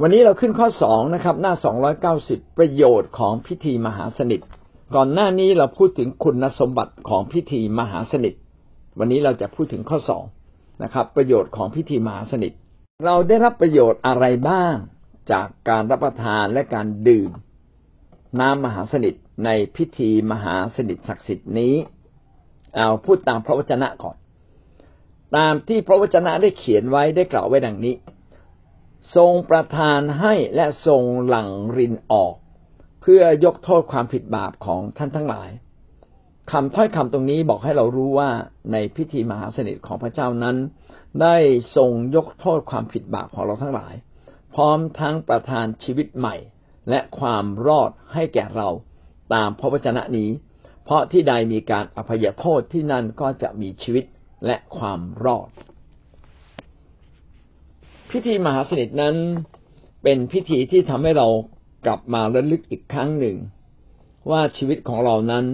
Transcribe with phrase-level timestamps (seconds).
[0.00, 4.40] วันนี้เราขึ้นข้อสองนะครับ หน้าสองร้อยเก้าสิบประโยชน์ของพิธีมหาสนิท
[4.94, 8.34] ก่อนหน้านี้เราพูดถึงคุณสมบัติของพิธีมหาสนิท
[8.98, 10.24] วันนี้เราจะพูดถึงข้อสอง
[10.82, 12.52] นะครับ ประโยชน์ของพิธีมหาสนิท
[13.06, 14.74] เราได้รับประโยชน์อะไรบ้าง
[15.32, 17.30] จากการรับประทานและการดื่ม
[18.40, 19.14] น้ำมหาสนิท
[19.44, 21.74] ในพิธีมหาสนิทศักดิ์สิทธิ์นี้
[22.74, 24.16] เอาพูดตามพระวจนะก่อน
[25.36, 27.94] ตามที่พระวจนะได้เขียนไว้ได้กล่าวไว้ดังนี้
[29.16, 32.34] ทรงประทานให้และทรงหลั่งรินออก
[33.00, 35.50] เพื่อยกโทษความผิดบาปของท่านทั้งหลาย
[36.50, 38.30] คำถ้อยคำตรงนี้บอกให้เรารู้ว่า
[38.72, 40.56] ในพิธีมหาสนิทของพระเจ้านั้น
[41.22, 41.36] ได้
[41.76, 43.94] ทรงยกโทษความผิดบาปของเราทั้งหลาย
[44.54, 46.36] พร้อมทั้งประทานชีวิตใหม่
[46.90, 48.68] และความรอดให้แก่เรา
[49.34, 50.30] ตามพระวจนะนี้
[50.84, 54.04] เพราะที่ใดมีการอภัยโทษที่นั่นก็จะมีชีวิต
[54.46, 55.48] และความรอด
[58.12, 59.16] พิธีมหาสนิทนั้น
[60.02, 61.28] เป็นพิธีที่ทำให้เรา
[61.86, 63.36] กลับมาระลึกอีกครั้งหนึ่ง
[64.30, 65.46] ว่าชีวิตของเรานั้น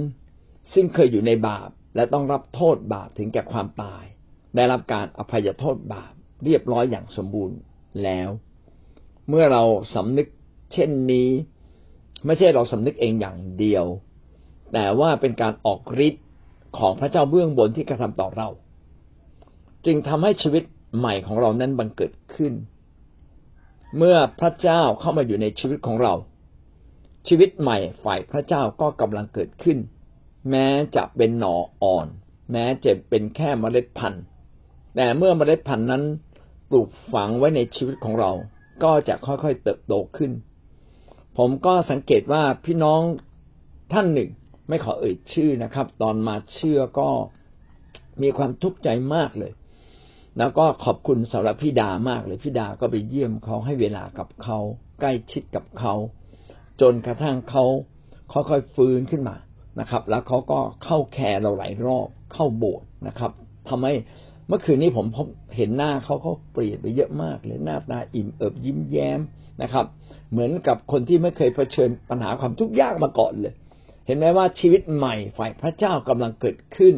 [0.73, 4.05] ซึ่งเคยอยู่ในบาปและต้องรับโทษบาปถึงแก่ความตาย
[4.57, 6.13] ได้รับการอภัยโทษบาป
[6.45, 7.59] เรียบร้อยอย่างสมบูรณ์
[8.05, 8.29] แล้ว
[9.29, 9.63] เมื่อเรา
[9.95, 10.29] สำนึก
[10.73, 11.29] เช่นนี้
[12.27, 13.85] ไม่ใช่เราสำนึกเองอย่างเดียว
[14.73, 16.25] แต่ว่าเป็นการออกฤทธิ์
[16.79, 18.49] ของพระเจ้าเบื้องบนที่กระทำต่อเรา
[19.87, 20.63] จึงทำให้ชีวิต
[20.97, 22.53] ใหม่ของเรานั้นบังเกิดขึ้น
[23.97, 26.15] เมื่อพระเจ้าเข้ามาอยู่ในชีวิตของเรา
[27.29, 29.79] ชีวิตใหม่ฝ่ายพระเจ้าก็กำลังเกิดขึ้น
[30.51, 30.67] แม้
[30.97, 32.07] จะเป็นหน่ออ่อน
[32.53, 34.25] แม้จะเป็นแค่เมล็ดพันธุ์
[34.97, 36.03] แต่เมื่อเมล็ดพันธุ์นั้น
[36.71, 38.31] ปลูกฝังไว้ในชีวิตของเรา
[38.83, 40.33] ก็จะค่อยๆเติบโตขึ้น
[41.39, 43.01] ผมก็สังเกตว่าพี่น้อง
[43.93, 44.31] ท่านหนึ่ง
[44.69, 47.09] ไม่ขอเอ่ยชื่อนะครับ ตอนมาเชื่อก็
[48.23, 49.53] มีความทุกข์ใจมากเลย
[50.39, 54.59] แล้วก็ขอบคุณสำหรับพี่ดามากเลยพี่ดาก็ไปเยี่ยมเขาให้เวลากับเขา
[55.01, 55.95] ใกล้ชิดกับเขา
[56.81, 57.65] จนกระทั่งเขา
[58.33, 59.37] ค่อยๆฟื้นขึ้นมา
[59.81, 63.33] นะครับ แล้วเขาก็เข้าแคร์เราหลายรอบเข้าโบสถ์นะครับ
[63.69, 63.95] ทำให้
[64.49, 65.27] เมื่อคืนนี้ผมพบ
[65.57, 69.21] เห็นหน้าเขาเขาเปลี่ยนไปเยอะมากเลยหน้าตาอิ่มเอิบยิ้มแย้ม
[69.63, 69.87] นะครับ
[70.31, 73.55] เหมือนกับคนที่ไม่เคยเผชิญปัญหาความทุกข์ยากมาก่อนเลย
[74.07, 76.95] เห็นไหมว่าชีวิตใหม่ฝ่ายพระเจ้ากำลังเกิดขึ้น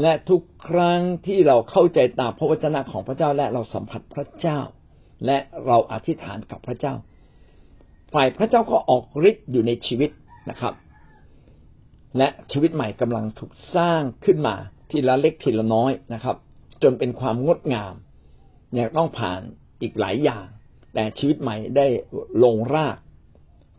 [0.00, 4.58] และทุกครั้งที่เราเข้าใจตามพระวจนะของพระเจ้าและเราสัมผัสพระเจ้า
[5.26, 6.94] และเราอธิษฐานกับพระเจ้า
[8.12, 10.10] ฝ่ายพระเจ้าก็ออกฤทธิ์อยู่ในชีวิต
[10.50, 10.74] นะครับ
[12.18, 14.54] และชีวิตใหม่กำลังถูกสร้างขึ้นมา
[14.90, 16.36] ทีละเล็กทีละน้อยนะครับ
[16.82, 17.94] จนเป็นความงดงาม
[18.78, 19.40] ยังต้องผ่าน
[19.82, 20.46] อีกหลายอย่าง
[20.94, 21.86] แต่ชีวิตใหม่ได้
[22.44, 22.96] ลงราก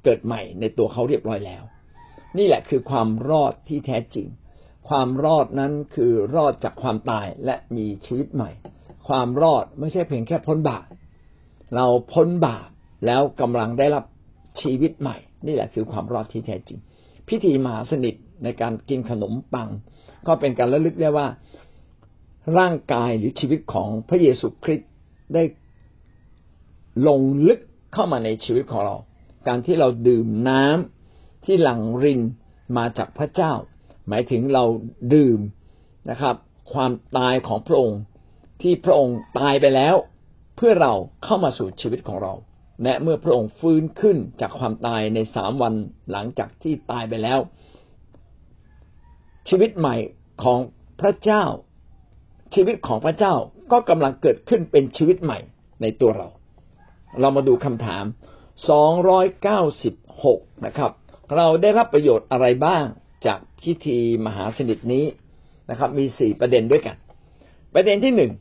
[0.03, 1.63] เกิดใหม่ในตัวเขาเรียบร้อยแล้ว
[2.37, 4.27] นี่แหละคือความรอดที่แท้จริง
[4.89, 8.51] ความรอดนั้นคือรอดจากความตายและมีชีวิตใหม่
[9.07, 10.85] ความรอดไม่ใช่เพียงแค่พ้นบาป
[11.75, 12.67] เราพ้นบาป
[13.05, 14.05] แล้วกำลังได้รับ
[14.61, 16.79] ชีวิตใหม่ นี่แหละคือความรอดที่แท้จริง
[17.27, 19.69] พิธีมหาสนิทในการกินขนมปัง
[20.27, 21.27] ก็เป็นการระลึกได้ว่า
[22.57, 24.89] ร่างกายหรือชีวิตของพระเยซูคริสต์
[25.33, 25.43] ได้
[27.07, 27.59] ลงลึก
[27.93, 28.95] เข้ามาในชีวิตของเรา
[29.47, 32.21] การที่เราดื่มน้ำที่หลั่งริน
[32.77, 33.53] มาจากพระเจ้า
[34.09, 34.63] หมายถึงเรา
[35.13, 35.39] ดื่ม
[36.09, 36.35] นะครับ
[36.73, 37.99] ความตายของพระองค์
[38.61, 39.95] ที่พระองค์ตายไปแล้ว
[40.55, 40.93] เพื่อเรา
[41.23, 42.33] เข้ามาสู่ชีวิตของเรา
[42.83, 45.73] และเมื่อพระองค์ฟื้นขึ้นจากความตายในสามวัน
[46.11, 47.39] หลังจากที่ตายไปแล้ว
[49.49, 49.95] ชีวิตใหม่
[50.43, 50.59] ของ
[51.01, 51.43] พระเจ้า
[52.55, 53.33] ชีวิตของพระเจ้า
[53.71, 55.39] ก็กำลังเกิดขึ้นเป็นชีวิตใหม่
[55.81, 56.27] ในตัวเรา
[57.19, 58.05] เรามาดูคำถาม
[58.69, 60.91] สองร้อยเก้าสิบหกนะครับ
[61.35, 62.85] เราได้รับประโยชน์อะไรบ้าง
[63.63, 65.05] พิธีมหาสนิทนี้
[65.69, 66.95] นะครับ มีสี่ประเด็นด้วยกัน
[67.73, 68.31] ประเด็นที่หนึ่ง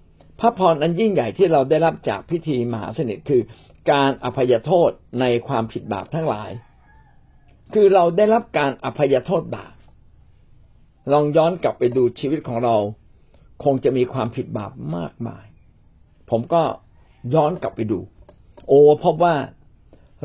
[0.40, 3.42] พระพรอันยิ่งใหญ่ที่เราได้รับจากพิธีมหาสนิทคือ
[3.90, 4.90] การอภัยโทษ
[5.20, 6.50] ในความผิดบาปทั้งหลาย
[7.74, 9.74] คือเราได้รับการอภัยโทษบาป
[11.12, 12.76] ลองย้อนกลับไปดูชีวิตของเรา
[13.64, 15.44] คงจะมีความผิดบาปมากมาย
[16.30, 16.62] ผมก็
[17.34, 17.98] ย้อนกลับไปดู
[18.68, 19.34] โอ้พบว่า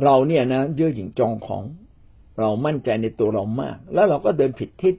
[0.03, 1.63] เราเนี่ยนะเยื่อหยิ่งจองของ
[2.39, 4.95] เรามั่นใจในตัวเรามาก แล้วเราก็เดินผิดทิศ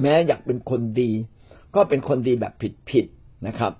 [0.00, 1.10] แม้อยากเป็นคนดี
[1.74, 3.06] ก็เป็นคนดีแบบผิดผิด
[3.46, 3.72] นะครับ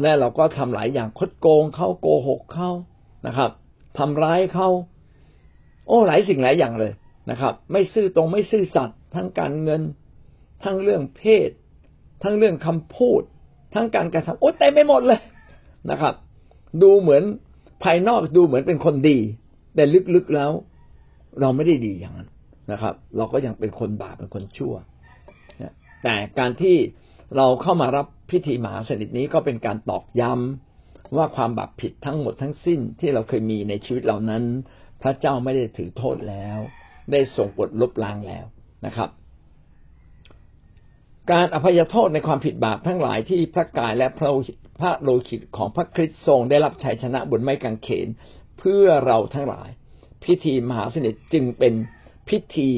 [0.00, 2.70] และเราก็ทำหลายอย่างคดโกงเขาโกหกเขา
[3.26, 3.50] นะครับ
[3.98, 4.68] ทำร้ายเขา
[5.86, 6.92] โอ้หลายสิ่งหลายอย่างเลย
[7.30, 9.82] นะครับ ไม่ซื่อตรงไม่ซื่อสัตย์ทั้งการเงิน
[10.64, 11.50] ทั้งเรื่องเพศ
[12.22, 13.22] ทั้งเรื่องคำพูด
[13.74, 15.20] ทั้งการกระทำโอ้เต็มไปหมดเลย
[15.90, 16.14] นะครับ
[16.82, 17.22] ดูเหมือน
[17.82, 19.18] ภายนอกดูเหมือนเป็นคนดี
[19.74, 20.50] แต่ลึกๆแล้ว
[21.40, 22.28] เราไม่ได้ดีอย่างนั้น
[22.72, 24.74] นะครับ เราก็ยังเป็นคนบาปเป็นคนชั่ว
[26.02, 26.76] แต่การที่
[27.36, 34.42] เราเข้ามารับพิธีมหาสนิทนี้ก็เป็นการตอกย้ำว่าความบาปผิดทั้งหมดทั้งสิ้นที่เราเคยมีในชีวิตเหล่านั้น
[35.02, 36.58] พระเจ้าไม่ได้ถือโทษแล้ว
[37.12, 38.46] ได้ส่งบทลบล้างแล้ว
[38.86, 39.08] นะครับ
[41.32, 44.30] การอภัยโทษในความผิดบาปทั้งหลายที่พระกายและพระ
[44.80, 48.08] พระโลหิตของพระคริสต์ทรงได้รับชัยชนะบนไม้กางเขน
[48.58, 49.68] เพื่อเราทั้งหลาย
[50.24, 51.74] พิธีมหาสนิทจึงเป็น
[52.28, 52.68] พิธี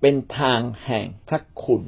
[0.00, 1.82] เป็นทางแห่งพระคุณ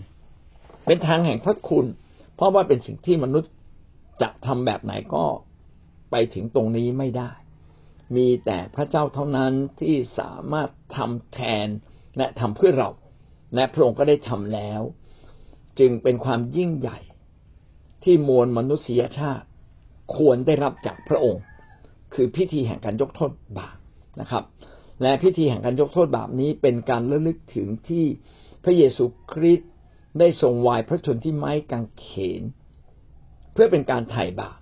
[0.87, 1.87] เป็นทางแห่งพระคุณ
[2.35, 3.53] เพราะว่าเป็นสิ่งที่มนุษย์
[4.23, 5.25] จะทำแบบไหนก็
[6.11, 7.31] ไปถึงตรงนี้ไม่ได้
[8.17, 11.67] มีแต่พระเจ้าเท่านั้นที่สามารถทำแทน
[12.17, 12.91] และทำเพื่อเรา
[13.55, 14.81] และพระองค์ก็ได้ทำแล้ว
[15.79, 16.99] จึงเป็นความยิ่งใหญ่
[18.05, 19.47] ที่มวลมนุษยชาติ
[20.17, 21.43] ควรได้รับจากพระองค์
[22.15, 23.77] คือพิธีแห่งการยกโทษบาป
[24.21, 24.45] นะครับ
[25.03, 28.07] และพิธีแห่งการยกโทษบาปนี้เป็นการระลึกถึงที่
[28.65, 29.71] พระเยซูคริสต์
[30.19, 32.07] ได้ทรงวายพระชนที่ไม้กางเข
[32.41, 32.43] น
[33.53, 34.59] เพื่อเป็นการไถ่บาป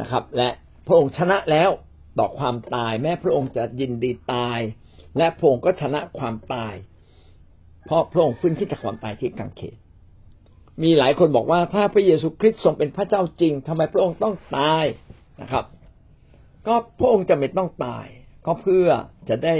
[0.00, 0.48] นะครับ และ
[0.86, 1.70] พระองค์ชนะแล้ว
[2.18, 4.60] ต่อความตาย แม้พระองค์จะยินดีตาย
[5.18, 6.74] และพระองค์ก็ชนะความตาย
[7.86, 9.76] เพราะพระองค์ฟื้นขึ้นจากความตายที่กางเขน
[10.82, 14.84] มีหลายคนบอกว่าถ้าพระเยซูคริสต์ทรงเป็นพระเจ้าจริงทำไมพระองค์ต้องตาย
[15.42, 15.64] นะครับ
[16.66, 18.06] ก็พระองค์จะไม่ต้องตาย
[18.46, 18.86] ก็เพื่อ
[19.28, 19.56] จะได้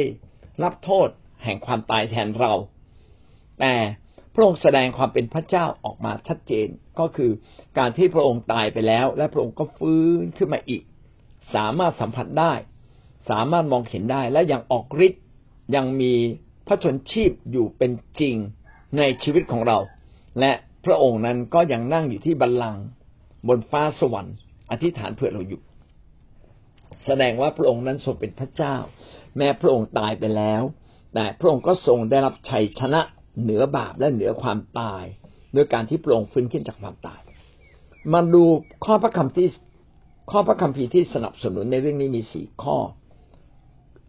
[0.62, 1.08] รับโทษ
[1.44, 2.52] แห่งความตายแทนเรา
[3.60, 3.74] แต่
[4.34, 6.68] พระองค์แสดงความเป็นพระเจ้าออกมาชัดเจน
[6.98, 7.30] ก็คือ
[7.78, 10.82] การที่พระองค์ตายไปแล้ว และพระองค์ก็ฟื้นขึ้นมาอีก
[11.54, 12.52] สามารถสัมผัสได้
[13.30, 15.24] สามารถมองเห็นได้และยังออกฤทธิ์
[15.74, 16.12] ยังมี
[16.66, 18.36] พระชนชีพอยู่เป็นจริง
[18.98, 19.78] ในชีวิตของเรา
[20.40, 20.52] และ
[20.84, 22.84] พระองค์นั้นก็ยังนั่งอยู่ที่บัลลังก์
[23.48, 24.36] บนฟ้าสวรรค์
[24.70, 25.60] อธิษฐานเพื่อเราอยู่
[27.06, 28.76] แสดงว่าพระองค์นั้นทรงเป็นพระเจ้า
[29.36, 30.62] แม้พระองค์ตายไปแล้ว
[31.14, 33.00] แต่พระองค์ก็ทรงได้รับชัยชนะ
[33.42, 35.04] เหนือบาปและเหนือความตาย
[35.54, 37.20] ด้วยการที่พระองค์ฟื้นขึ้นจากความตาย
[38.12, 38.44] มาดู
[38.84, 39.48] ข้อพระคำที่
[40.30, 42.78] ข้อพระคัมภีร์ที่สนับสนุนในเรื่องนี้มีสี่ข้อ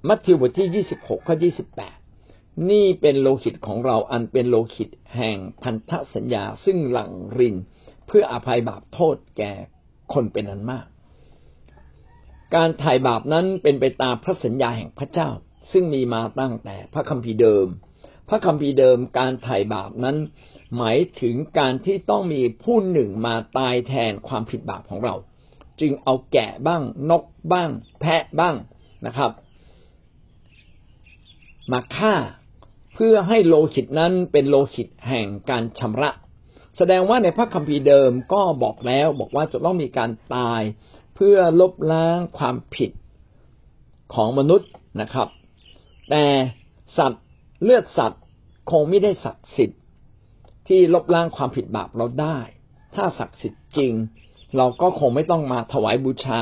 [0.08, 1.98] มัทธิวบทที่ยี่สิบหกข้อยี่สิบแปด
[2.70, 7.56] นี่เป็นโลหิตของเราอันเป็นโลหิตแห่งพันธสัญญาซึ่งหลั่งริน
[8.08, 9.54] เพื่ออภัยบาปโทษแก่
[10.14, 10.86] คนเป็นอันมาก
[12.56, 15.30] การไถ่บาปนั้นเป็นไปตามพระสัญญาแห่งพระเจ้า
[15.72, 17.68] ซึ่งมีมาตั้งแต่พระคัมภีร์เดิม
[18.30, 20.18] พระคัมภีร์เดิมการไถ่บาปนั้น
[20.78, 25.16] หมายถึงการที่ต้องมีผู้หนึ่งมาตายแทนความผิดบาปของเรา
[25.80, 27.70] จึงเอาแกะบ้างนกบ้าง
[28.02, 28.56] แพะบ้าง
[29.06, 29.32] นะครับ
[31.72, 32.16] มาฆ่า
[32.94, 36.12] เพื่อให้โลหิตนั้นเป็นโลหิตแห่งการชำระ
[36.78, 40.62] แสดงว่าในพระคัมภีร์เดิมก็บอกแล้วบอกว่าจะต้องมีการตาย
[41.15, 42.92] เพื่อลบล้างความผิด
[44.13, 44.69] ของมนุษย์
[45.01, 45.27] นะครับ
[46.10, 46.24] แต่
[46.98, 47.24] สัตว์
[47.63, 48.24] เลือดสัตว์
[48.71, 49.81] คงไม่ได้ศักดิ์สิทธิ์
[50.68, 52.38] ที่ลบล้างความผิดบาปเราได้
[52.95, 53.94] ถ้าศักดิ์สิทธิ์จริง
[54.57, 56.42] เราก็คงไม่ต้องมาถวายบูชา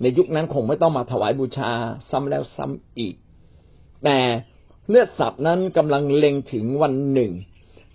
[0.00, 1.70] ในยุคนั้นคงไม่ต้องมาถวายบูชา
[2.10, 3.16] ซ้ำแล้วซ้ำอีก
[4.04, 4.18] แต่
[4.88, 7.32] เลือดสัตว์นั้นกำลังเล็งถึงวันหนึ่ง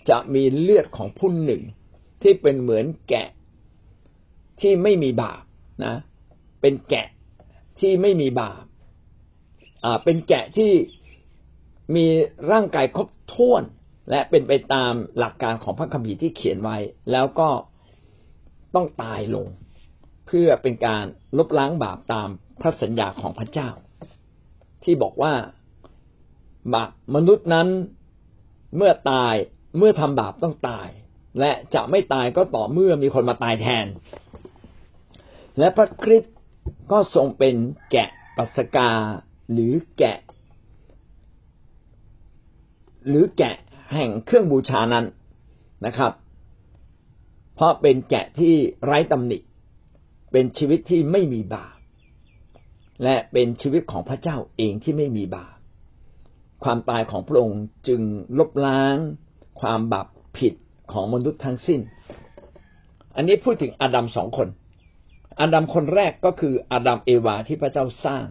[0.10, 1.62] จะมีเลือดของผู้หนึ่ง
[2.22, 3.28] ที่เป็นเหมือนแกะ
[4.62, 5.42] ที่ไม่มีบาป
[5.86, 5.96] นะ
[6.62, 7.08] เป็นแกะ
[7.80, 8.64] ที่ไม่มีบาป
[9.84, 10.72] อ่าเป็นแกะที่
[11.96, 12.06] มี
[12.52, 13.64] ร่างกายครบถ้วน
[14.10, 16.78] และเป็นไปตามหลักการของพระคัมภีร์ที่เขียนไว้
[17.12, 17.50] แล้วก็
[18.76, 19.48] ต้องตายลง
[20.28, 21.04] เพื่อเป็นการ
[21.38, 22.30] ลบล้างบาปตาม
[22.62, 23.70] พระสัญญาของพระเจ้า
[24.84, 25.34] ที่บอกว่า
[26.74, 27.68] บาปมนุษย์นั้น
[28.78, 29.34] เมื่อตาย
[29.78, 30.88] เมื่อทำบาปต้องตาย
[31.40, 33.86] และจะไม่ตายก็ต่อเมื่อมีคนมาตายแทน
[35.60, 36.36] และพระคริสต์
[36.92, 37.56] ก็ทรงเป็น
[37.92, 38.90] แกะปัสกา
[39.52, 40.18] หรือแกะ
[43.08, 43.56] หรือแกะ
[43.94, 45.06] แห่งเครื่องบูชานั้น
[45.86, 46.12] นะครับ
[47.56, 48.54] เพราะเป็นแกะที่
[48.86, 49.38] ไร้ตำหนิ
[50.32, 51.78] เป็นชีวิตที่ไม่มีบาป
[53.04, 55.58] และเป็นชีวิตของพระเจ้าเองที่ไม่มีบาป
[56.64, 58.02] ความตายของพระองค์จึง
[58.38, 58.98] ลบล้าง
[59.62, 60.54] ความบาปผิด
[60.92, 61.80] ของมนุษย์ทั้งสิ้น
[63.16, 64.48] อันนี้พูดถึงอาดัมสองคน
[65.42, 68.26] อาดัมคนแรกก็คืออาดัมเอวาที่พระเจ้าสร้าง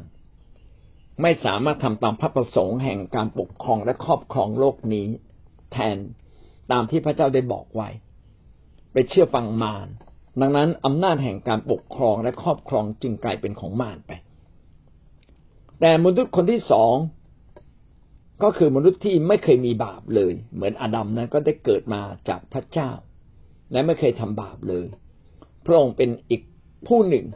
[1.22, 5.06] ไม่สามารถทำตามพระประสงค์แห่งการปกครองและครอบครองโลกนี้
[5.72, 5.96] แทน
[6.72, 7.88] ตามที่พระเจ้าได้บอกไว้
[8.92, 9.88] ไปเชื่อฟังมาร
[10.40, 14.12] ดังนั้นอำนาจแห่งการปกครองและครอบครองจึงกลายเป็นของมารไป
[15.80, 16.94] แต่มนุษย์คนที่สอง
[18.42, 22.90] ก็คือมนุษย์ที่ไม่เคยมีบาปเลย เหมือนอาดัมนะก็ได้เกิดมาจากพระเจ้า
[23.72, 24.86] และไม่เคยทำบาปเลย
[25.64, 26.42] พระองค์เป็นอีก
[26.86, 27.26] ผู้หนึ่ง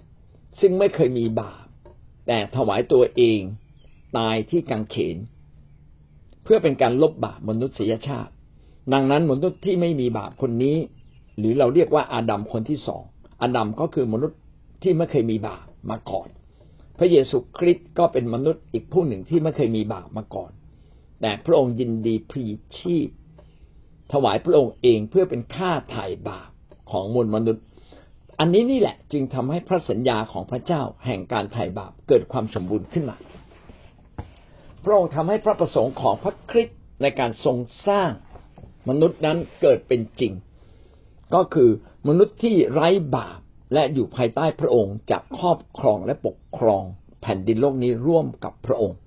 [0.61, 1.65] ซึ่งไม่เคยมีบาป
[2.27, 3.41] แต่ถวายตัวเอง
[4.19, 5.17] ตายที่กังเขน
[6.45, 8.33] เพื่อเป็นการลบบาปมนุษยชาติ
[8.93, 10.77] ดังนั้นมนุษย์ที่ไม่มีบาปคนนี้
[11.39, 13.03] หรือเราเรียกว่าอาดัมคนที่สอง
[13.43, 14.39] อาดัมก็คือมนุษย์
[14.83, 16.29] ที่ไม่เคยมีบาปมาก่อน
[16.99, 20.51] พระเยซูคริสต์ก็เป็นมนุษย์อีกผู้หนึ่งที่ไม่เคยมีบาปมาก่อน
[21.21, 22.45] แต่พระองค์ยินดีพรี
[22.79, 23.09] ชีพ
[24.13, 26.51] ถวายพระองค์เองเพื่อเป็นค่าไถ่บาป
[26.91, 27.65] ของมวลมนุษย์
[28.41, 33.17] อันนี้นี่แหละจึงทำให้พระสัญญาของพระเจ้าแห่งการไถ่บาปเกิดความสมบูรณ์ขึ้นมา
[34.85, 37.57] พระองค์ทำให้พระประสงค์ของพระคริสต์ในการทรง
[37.89, 38.11] สร้าง
[38.89, 40.33] มนุษย์นั้นเกิดเป็นจริง
[41.35, 41.71] ก็คือ
[42.09, 43.39] มนุษย์ที่ไร้บาป
[43.75, 46.83] และอยู่ภายใต้พระองค์จะครอบครองและปกครอง
[47.23, 48.99] แผ่นดินโลกนี้ร่วมกับพระองค์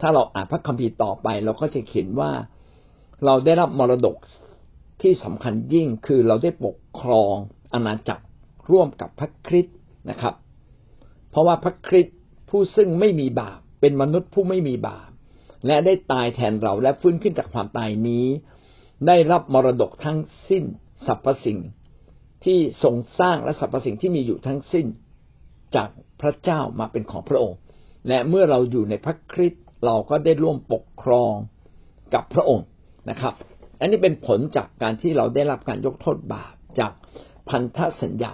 [0.00, 2.32] ถ้าเราอ่านพระคัมภีร์ต่อไป เราก็จะเห็นว่า
[3.24, 4.16] เราได้รับมรดก
[5.02, 7.34] ที่สำคัญยิ่งคือเราได้ปกครอง
[7.74, 8.24] อาณาจักร
[8.70, 9.76] ร่วมกับพระคริสต์
[10.10, 10.34] นะครับ
[11.30, 12.16] เพราะว่าพระคริสต์
[12.48, 15.10] ผู้ซึ่งไม่มีบาปเป็นมนุษย์ผู้ไม่มีบาป
[15.66, 18.26] และได้ตายแทนเราและฟื้นขึ้นจากความตายนี้
[19.06, 20.64] ได้รับมรดกทั้งสิ้น
[21.06, 21.58] สรรพสิ่ง
[22.44, 24.86] ที่ทรงสร้างและสรรพสิ่งที่มีอยู่ทั้งสิ้น
[25.76, 25.88] จาก
[26.20, 27.58] พระเจ้ามาเป็นของพระองค์
[28.08, 31.32] และเมื่อเราอยู่ในพระคริสต์เราก็ได้ร่วมปกครอง
[32.14, 32.66] กับพระองค์
[33.10, 33.34] นะครับ
[33.80, 36.92] อันนี้เป็นผลจากการที่เราได้รับการยกโทษบาปจาก
[37.48, 38.32] พันธสัญญา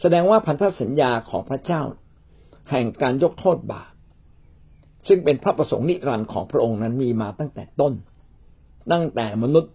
[0.00, 1.82] แสดงว่าพันธสัญญาของพระเจ้า
[2.70, 3.92] แห่งการยกโทษบาป
[5.08, 7.92] ซึ่งเป็นพระประสงค์นิรันดร์ของพระองค์นั้นมีมาตั้งแต่ต้น
[8.92, 9.72] ตั้งแต่มนุษย์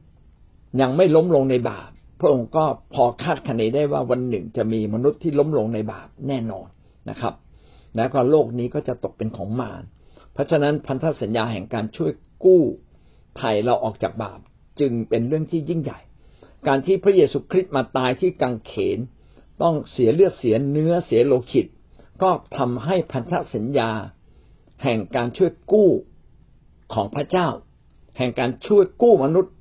[0.81, 6.67] ยังไม่ล้มลงในบาป พระองค์ก็พอคาดคะเนได้ว่าวันหนึ่งจะมีมนุษย์ที่ล้มลงในบาปแน่นอน
[7.09, 7.33] นะครับ
[7.95, 9.83] แล้วก็โลกนี้ก็จะตกเป็นของมาร
[10.33, 12.11] เพราะฉะนั้นพันธสัญญาแห่งการช่วย
[12.43, 12.61] กู้
[13.37, 14.39] ไถ่เราออกจากบาป
[14.79, 15.99] จึงเป็นเรื่องที่ยิ่งใหญ่
[16.67, 18.99] การที่พระเยซูคริสต์มาตายที่กังเขน
[19.61, 21.67] ต้องเสียเลือดเสียเนื้อเสียโลหิต
[22.21, 23.91] ก็ทำให้พันธสัญญา
[24.83, 25.89] แห่งการช่วยกู้
[26.93, 27.47] ของพระเจ้า
[28.17, 29.53] แห่งการช่วยกู้มนุษย์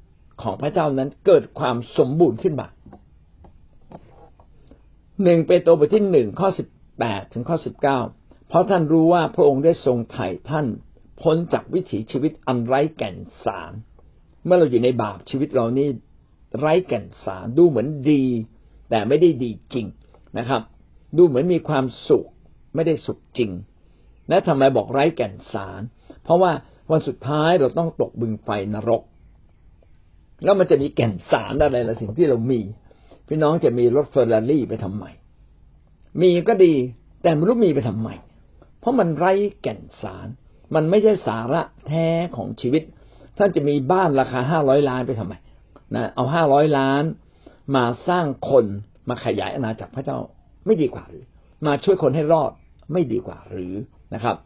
[0.42, 2.68] ของพระเจ้านั้นเกิดความสมบูรณ์ขึ้นมา
[5.22, 7.98] หนึ่งเปโตรบทที่หนึ่งข้อสิบแปดถึงข้อสิบเก้า
[8.48, 10.66] เพราะท่านรู้ว่าพระองค์ได้ทรงไถ่ท่าน
[11.22, 13.72] พ้นจากวิถีชีวิตอันไร้แก่นสาร
[14.44, 15.88] เมื่อเราอยู่ในบาปชีวิตเรานี่
[16.58, 18.24] ไร้แก่นสารดูเหมือนดี
[18.90, 19.86] แต่ไม่ได้ดีจริง
[20.38, 20.62] นะครับ
[21.16, 22.26] ดูเหมือนมีความสุข
[22.74, 23.50] ไม่ได้สุขจริง
[24.28, 25.80] และทำไมบอกไร้แก่นสาร
[26.24, 26.52] เพราะว่า
[26.90, 29.02] วันสุดท้ายเราต้องตกบึงไฟนรก
[30.44, 32.60] แล้วมันจะมีแก่นสารอะไรละสิ่งที่เรามี
[33.28, 35.04] พี่น้องจะมีรถเฟอร์รารี่ไปทำไม
[36.20, 36.74] มีก็ดี
[37.22, 38.08] แต่ไม่รู้มีไปทำไม
[38.80, 40.28] เพราะมันไร้แก่นสาร
[40.74, 42.82] มันไม่ใช่สาระแท้ของชีวิต
[43.38, 45.34] ท่านจะมีบ้านราคาห้าร้อยล้านไปทำไม
[45.94, 47.02] นะเอาห้าร้อยล้าน
[47.74, 48.64] มาสร้างคน
[49.08, 50.18] มาขยายอาณาจักรพระเจ้า
[50.66, 51.24] ไม่ดีกว่าหรือ
[51.66, 52.52] มาช่วยคนให้รอด
[52.92, 53.74] ไม่ดีกว่าหรือ
[54.14, 54.36] นะครับ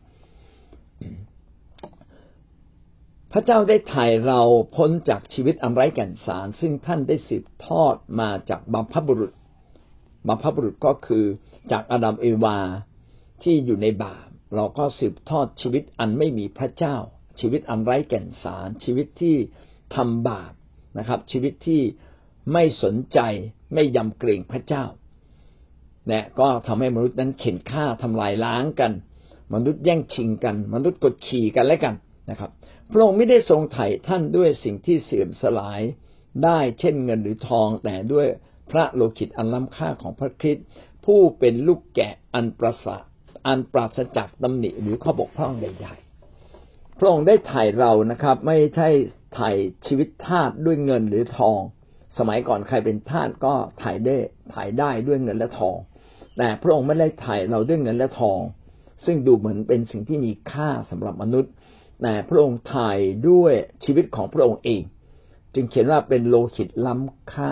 [3.32, 4.40] พระเจ้าได้ถ่ายเรา
[4.76, 9.32] พ้นจากชีวิตอันไร้แก่นสาร ซึ่งท่านได้สืบทอดมาจากบัมพบุรุษ
[10.26, 11.24] บัมพบุรุษก็คือ
[11.72, 12.58] จากอาดัมเอวา
[13.42, 16.96] ที่อยู่ในบาปเราก็สืบทอดชีวิตอันไม่มีพระเจ้า
[17.40, 19.36] ชีวิตอันไร้แก่นสาร ชีวิตที่
[19.94, 20.52] ทำบาป
[20.98, 21.80] นะครับ ชีวิตที่
[22.52, 23.18] ไม่สนใจ
[23.74, 24.84] ไม่ยำเกรงพระเจ้า
[26.08, 28.92] เนี่ยก็ทำให้มนุษย์นั้นเข็นฆ่าทำลายล้างกัน
[29.54, 31.94] มนุษย์แย่งชิงกัน มนุษย์กดขี่กันและกัน
[32.30, 32.50] นะครับ
[32.90, 35.80] พระองค์ไม่ได้ทรงไถ่ท่านด้วยสิ่งที่เสื่อมสลาย
[36.44, 38.26] ได้เช่นเงินหรือทองแต่ด้วย
[38.70, 40.66] พระโลหิตอันล้ำค่าของพระคริสต์
[41.04, 42.96] ผู้เป็นลูกแกะอันประสา
[43.46, 48.88] อันปราศจากตำหนิหรือข้อบกพร่องใดๆพระองค์ได้ไถ่เรานะครับ ไม่ใช่
[49.34, 49.50] ไถ่
[49.86, 51.60] ชีวิตทาสด้วยเงินหรือทอง
[52.18, 54.16] สมัยก่อนใครเป็นทาสก็ถ่ายได้
[54.54, 55.76] ถ่ายได้ด้วยเงินและทอง
[56.38, 58.40] แต่พระองค์ไม่ได้ถ่ายเราด้วยเงินและทอง
[59.04, 61.52] ซึ่งดูเหมือนเป็นสิ่งที่มีค่าสำหรับมนุษย์
[62.02, 63.52] แต่พระองค์ถ่ายด้วย
[63.84, 64.82] ชีวิตของพระองค์เอง
[65.54, 67.50] จึงเขียนว่าเป็นโลหิตล้ำค่า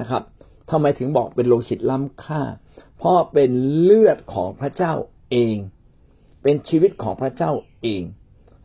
[0.00, 0.22] นะครับ
[0.70, 2.42] ทำไมถึงบอกเป็นโลหิตล้ำค่า
[2.98, 4.92] เพราะเป็นเลือดของพระเจ้า
[5.30, 5.56] เอง
[6.42, 7.50] เป็นชีวิตของพระเจ้า
[7.82, 8.02] เอง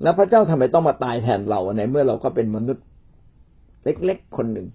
[0.01, 2.86] แล้วพระเจ้าทำไมต้องมาตายแทนเราในเมื่อเราก็เป็นมนุษย์
[3.84, 4.68] เล็กๆคนหนึ่ง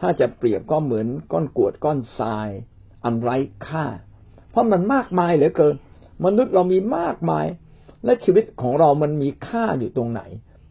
[0.00, 2.48] ถ้าจะเปรียบก็เหมือนก้อนกวดก้อนทราย
[3.04, 3.84] อันไร้ค่า
[4.50, 5.74] เพราะมันมากมายเหลือเกิน
[6.24, 7.46] มนุษย์เรามีมากมาย
[8.04, 10.22] และชีวิตของเรามันมีค่าอยู่ตรงไหน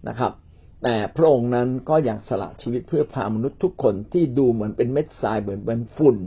[0.07, 0.31] นะครับ
[0.83, 6.17] แต่พระองค์นั้นก็อยากสละชีวิตเพื่อพามนุษย์ทุกคนที่ดูเหมือนเป็นเม็ดทรายเหมือนเป็นฝุ่น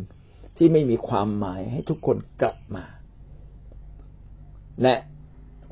[0.57, 2.85] ที่ไม่มีความหมายให้ทุกคนกลับมา
[4.83, 4.95] และ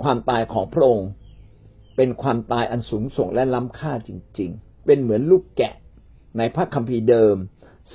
[0.02, 1.09] ความตายของพระองค์
[1.97, 4.11] เป็นความตายอันสูงส่งและล้ำค่าจ
[4.41, 5.75] ริง ๆ เป็นเหมือนลูกแกะ
[6.39, 7.37] ในพระคัมภีร์เดิม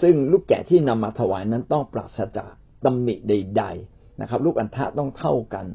[0.02, 2.52] ซึ่งลูกแกะที่นำมาถวายนั้นต้องปราศจาก
[2.86, 5.66] ตำหนิใด ๆนะครับ ลูกอันทะต้องเท่ากัน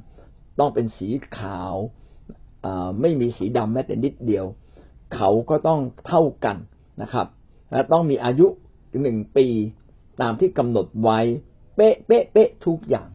[0.58, 1.74] ต้องเป็นสีขาว
[3.00, 4.46] ไม่มีสีดำแม้แต่นิดเดียว
[5.14, 6.56] เขาก็ต้องเท่ากัน
[7.02, 7.26] นะครับ
[7.70, 8.46] และต้องมีอายุ
[9.02, 9.46] หนึ่งปี
[10.20, 11.20] ตามที่กำหนดไว้
[11.76, 13.08] เป๊ะเป๊ะเป๊ะทุกอย่าง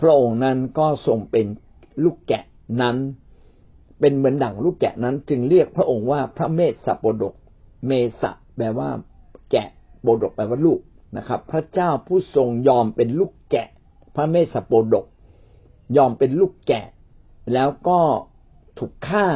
[0.00, 1.46] พระองค์นั้นก็ทรงเป็น
[2.02, 2.44] ลูกแกะ
[2.82, 2.96] นั้น
[4.00, 7.34] เป็นเหมือนดั่งลูกแกะนั้น จึงเรียกพระองค์ว่าพระเมสสปดก
[7.86, 7.92] เม
[8.22, 8.90] สะ แปลว่า
[9.50, 9.68] แกะ
[10.02, 10.80] โปดกแปลว่าลูก
[11.16, 13.68] นะครับ พระเจ้าผู้ทรงยอมเป็นลูกแกะ
[14.16, 15.06] พระเมสสโปดก
[15.96, 16.86] ยอมเป็นลูกแกะ
[17.52, 18.00] แล้วก็
[18.78, 19.26] ถูกฆ่า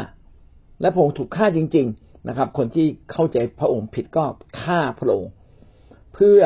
[0.80, 4.24] และพระองค์ถูกฆ่าจริง ๆนะครับ คนที่เข้าใจพระองค์ผิดก็
[4.62, 5.32] ฆ่าพระองค์
[6.14, 6.40] เพื่อ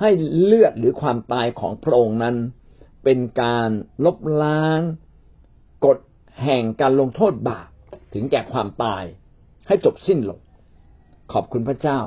[0.00, 0.10] ให้
[0.42, 2.36] เลือดหรือความตายของพระองค์นั้น
[3.04, 3.68] เป็นการ
[4.04, 4.80] ลบล้าง
[5.84, 5.98] กฎ
[6.42, 7.68] แห่งการลงโทษบาป
[8.14, 9.04] ถึงแก่ความตาย
[9.66, 10.40] ให้จบสิ้นลง
[11.32, 11.98] ขอบคุณพระเจ้า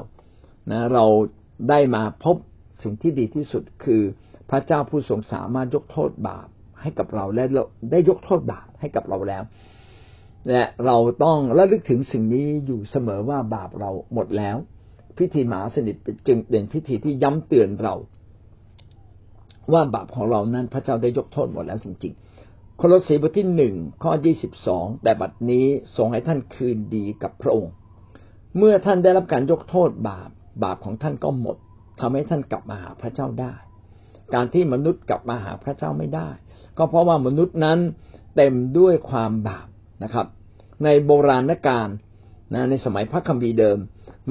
[0.72, 1.06] นะเรา
[1.70, 2.36] ได้มาพบ
[2.84, 4.02] สิ่งที่ดีที่สุดคือ
[4.50, 6.48] พระเจ้าผู้ทรงสามารถยกโทษบาป
[6.82, 7.44] ให้กับเราและ
[7.92, 9.44] ได้ยกโทษบาปให้กับเราแล้ว
[10.50, 14.58] และเราต้องระลึกถึงสิ่งนี้อยู่เสมอว่าบาปเราหมดแล้ว
[15.18, 15.96] พิธีมหาสนิท
[16.28, 17.96] จึงเป็นพิธีที่ย้ำเตือนเรา
[19.74, 25.66] ว่าบาปของเรานั้นพระเจ้าได้ยกโทษหมดแล้วจริงๆโคลสีบทที่หนึ่งข้อยี่สิบสองแต่บัดนี้
[25.98, 27.74] ทรงให้ท่านคืนดีกับพระองค์
[28.58, 30.30] เมื่อท่านได้รับการยกโทษบาป
[30.64, 31.58] บาปของท่านก็หมด
[32.00, 33.54] ทำให้ท่านกลับมาหาพระเจ้าได้
[34.34, 36.30] การที่มนุษย์กลับมาหาพระเจ้าไม่ได้
[36.78, 37.80] ก็เพราะว่ามนุษย์นั้น
[38.36, 39.68] เต็มด้วยความบาป
[40.04, 40.28] นะครับ
[40.84, 41.88] ในโบราณกาล
[42.54, 43.78] นะในสมัยพระคัมภีร์เดิม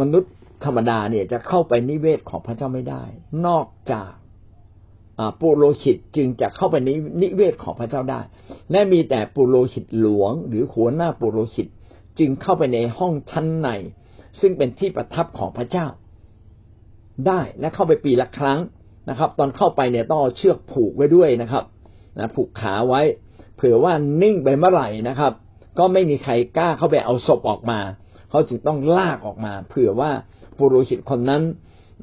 [0.00, 0.32] มนุษย์
[0.64, 3.04] ธรรมดาเนี่ยจะเข้าไปนิเวศของพระเจ้าไม่ได้
[3.46, 4.10] นอกจาก
[5.40, 6.90] ปุโรหิตจึงจะเข้าไปใน
[7.22, 8.20] นิเวศของพระเจ้าได้
[8.70, 11.66] และมีแต่ปุโรหิตหลวง หรือหัวหน้าปุโรหิต
[12.18, 13.68] จึงเข้าไปในห้องชั้นใน
[14.40, 15.86] ซึ่งเป็นที่ประทับของพระเจ้า
[17.26, 18.58] ได้และเข้าไปปีละครั้ง
[19.10, 21.64] นะครับ ตอนเข้าไปเนี่ยต้องเอาเชือกผูกไว้ด้วยนะครับ
[22.18, 23.02] นะผูกขาไว้
[23.56, 25.32] เผื่อว่านิ่งไปเมื่อไหร่นะครับ
[25.78, 27.80] ก็ไม่มีใครกล้าเข้าไปเอาศพออกมา
[28.30, 30.10] เขาจึงต้องลากออกมา เผื่อว่า
[30.58, 31.42] ปุโรหิตคนนั้น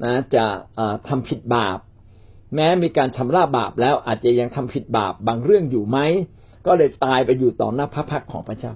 [0.04, 0.44] นะจะ
[1.08, 1.78] ทำผิดบาป
[2.54, 5.98] แม้มีการชำระบาปแล้วอาจจะยังทำผิดบาปบางเรื่องอยู่ไหม
[6.66, 8.72] ก็เลยตายไปอยู่ต่อหน้าพระพักของพระเจ้า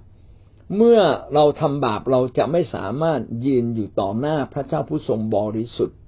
[0.74, 1.00] เมื่อ
[1.34, 5.98] เราทำบาปเราจะไม่สามารถยืนอยู่ต่อหน้าพระเจ้าผู้ทรงบริสุทธิ์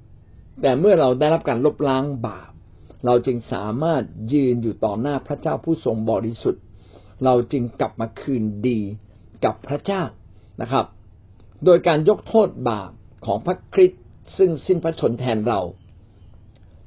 [0.61, 2.51] แต่เมื่อเราได้รับการลบล้างบาป
[3.07, 6.62] เราจึงสามารถยืนอยู่ต่อหน้าพระเจ้าผู้ทรงบริสุทธิ์
[7.25, 8.81] เราจึงกลับมาคืนดี
[9.44, 10.03] กับพระเจ้า
[10.61, 10.87] นะครับ
[11.64, 12.90] โดยการยกโทษบาป
[13.27, 14.03] ของพระคริสต์
[14.38, 15.61] ซึ่งสิ้นพระชนแทนเรา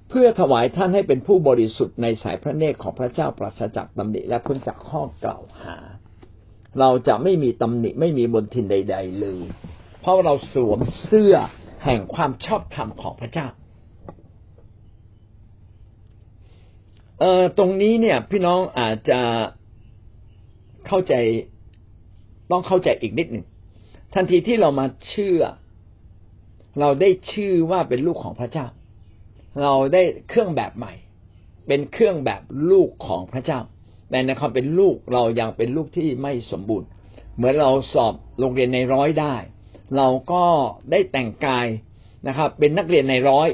[0.09, 5.77] เพื่อถวายท่านให้เป็นผู้บริสุทธิ์ในสายพระเนตรของพระเจ้าปราศจากตำหนิและพ้นจากข้อกล่าวหา
[6.79, 9.43] เราจะไม่มีตำหนิไม่มีบนทินใด ๆ เลย
[10.01, 11.35] เพราะเราสวมเสื้อ
[11.83, 13.47] แห่งความชอบธรรมของพระเจ้า
[17.19, 19.21] เอ่อตรงนี้เนี่ย พี่น้องอาจจะ
[20.87, 21.13] เข้าใจ
[22.51, 23.45] ต้องเข้าใจอีกนิดหนึ่ง
[24.13, 25.41] ทันทีที่เรามาเชื่อ
[26.79, 28.65] เราได้ชื่อว่าเป็นลูกของพระเจ้า
[29.61, 30.93] เราได้เครื่องแบบใหม่
[31.67, 33.59] เป็นเครื่องแบบลูกของพระเจ้า
[34.11, 36.87] แต่ในความเป็นลูกเรายังเป็นลูกที่ไม่สมบูรณ์
[37.37, 39.35] เหมือนเราสอบโรงเรียนในร้อยได้
[39.97, 40.43] เราก็
[40.91, 41.67] ได้แต่งกาย
[42.27, 43.47] นะครับ เป็นนักเรียนในร้อย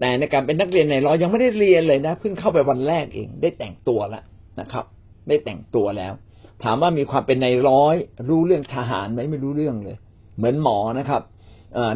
[0.00, 4.24] แต่ในการเป็นนักเรียนในร้อยยังไม่ได้เรียนเลยนะเพิ่งเข้าไปวันแรกเอง ได้แต่งตัวแล้ว
[4.60, 4.84] นะครับ
[5.28, 6.12] ได้แต่งตัวแล้ว
[6.62, 7.96] ถามว่ามีความเป็นในร้อย
[8.28, 9.96] รู้เรื่องทหารไหมไม่รู้เรื่องเลย
[10.36, 11.22] เหมือนหมอนะครับ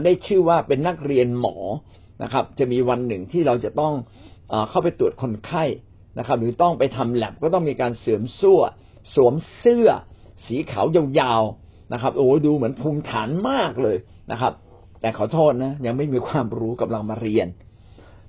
[0.04, 1.56] ได้ชื่อว่าเป็นนักเรียนหมอ
[2.22, 3.94] นะครับ จะมีวันหนึ่งที่เราจะต้อง
[4.68, 5.64] เข้าไปตรวจคนไข้
[6.18, 8.60] นะครับ หรือต้องไปทำแลบก็ต้องมีการเสริมสั่ว
[9.14, 9.88] สวมเสื้อ
[10.46, 10.86] สีขาว
[11.20, 13.96] ยาวๆนะครับ โอ้ดูเหมือนภูมิฐานมากเลย
[14.32, 14.52] นะครับ
[15.00, 17.48] แต่ขอโทษนะ ยังไม่มีความรู้กับเรามาเรียน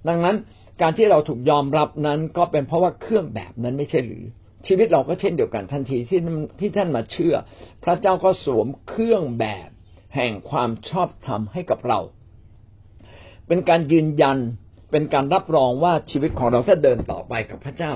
[0.07, 0.35] ดังนั้น
[0.81, 4.25] การที่เราถูกยอมรับนั้นก็เป็นเพราะว่าเครื่องแบบนั้นไม่ใช่หรือ
[4.67, 6.19] ชีวิตเราก็เช่นเดียวกันทันทีที่
[6.59, 7.35] ที่ท่านมาเชื่อ
[7.83, 9.69] พระเจ้าก็สวมเครื่องแบบ
[10.15, 11.99] แห่งความชอบธรรมให้กับเรา
[13.47, 14.37] เป็นการยืนยัน
[14.97, 17.93] เป็นการรับรองว่าชีวิตของเราถ้าเดินต่อไปกับพระเจ้า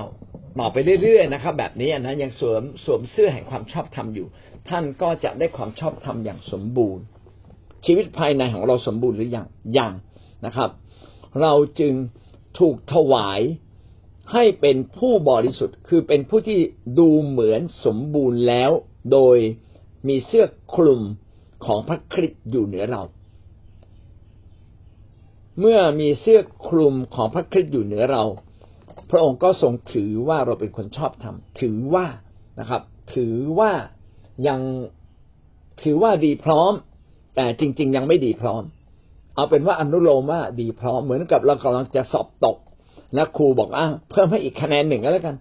[0.60, 4.26] ต่อไปเรื่อยๆนะครับ แบบนี้นะยังสวมสวมเสื้อแห่งความชอบธรรมอยู่
[4.68, 7.04] ท่านก็จะได้ความชอบธรรมอย่างสมบูรณ์
[7.86, 9.46] ชีวิตภายในของเราสมบูรณ์หรือยัง
[9.78, 9.92] ยัง
[10.46, 10.70] นะครับ
[11.40, 11.92] เราจึง
[12.58, 13.40] ถูกถวาย
[14.32, 16.60] ให้เป็นผู้บริสุทธิ์ คือเป็นผู้ที่
[16.98, 18.70] ดูเหมือนสมบูรณ์แล้ว
[19.12, 19.36] โดย
[20.08, 21.00] มีเสื้อคลุม
[21.64, 23.02] ของพระคริสต์อยู่เหนือเรา
[25.58, 28.24] เมื่อมีเสื้อคลุมของพระคริสต์อยู่เหนือเรา
[29.10, 32.06] พระองค์ก็ทรงถือว่าเราเป็นคนชอบธรรมถือว่า
[32.60, 32.82] นะครับ
[33.14, 33.72] ถือว่า
[34.48, 34.60] ยัง
[35.82, 36.72] ถือว่าดีพร้อม
[37.36, 38.62] แต่จริง ๆ ยังไม่ดีพร้อม
[39.34, 42.56] เอาเป็นว่าอนุโลมว่าดีพร้อมเหมือนกับเรากำลังจะสอบตก
[43.14, 45.36] และครูบอกอะเพิ่มให้อีกคะแนนหนึ่งก็แล้วกัน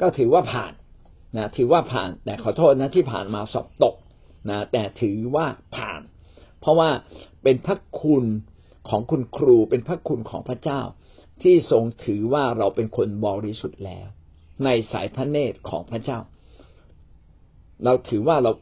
[0.00, 0.72] ก็ถือว่าผ่าน
[1.36, 3.94] นะถือว่าผ่านแต่ขอโทษนะที่ผ่านมาสอบตก
[4.50, 5.46] นะแต่ถือว่า
[5.76, 6.00] ผ่าน
[6.60, 6.88] เพราะว่า
[7.42, 8.24] เป็นพระคุณ
[8.88, 10.80] ของคุณครูเป็นพระคุณของพระเจ้า
[11.42, 14.06] ที่ทรงถือว่าเราเป็นคนบริสุทธิ์แล้ว
[14.64, 16.18] ในสายพระเนตรของพระเจ้า
[17.84, 18.52] เราถือว่าเรา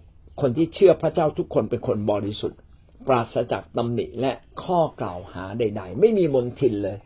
[0.41, 2.59] คนที่เชื่อพระเจ้าทุกคนเป็นคนบริสุทธิ์
[3.07, 4.33] ปราศจากตำหนิและ
[4.63, 6.99] ข้อกล่าวหาใด ๆ ไม่มีมนทินเลย